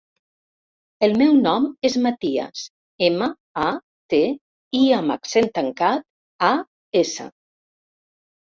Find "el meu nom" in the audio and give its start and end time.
1.07-1.67